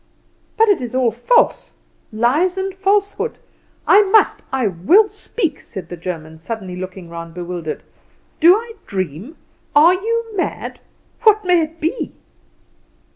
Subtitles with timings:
[0.57, 1.73] "But it is all false,
[2.11, 3.37] lies and falsehoods.
[3.85, 7.83] I must, I will speak," said the German, suddenly looking round bewildered.
[8.39, 9.37] "Do I dream?
[9.75, 10.79] Are you mad?
[11.21, 12.13] What may it be?"